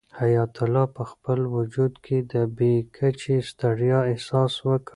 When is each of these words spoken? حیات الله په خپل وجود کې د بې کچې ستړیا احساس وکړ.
حیات 0.19 0.53
الله 0.63 0.85
په 0.95 1.03
خپل 1.11 1.39
وجود 1.55 1.93
کې 2.05 2.17
د 2.31 2.33
بې 2.57 2.73
کچې 2.97 3.37
ستړیا 3.49 3.99
احساس 4.11 4.53
وکړ. 4.67 4.89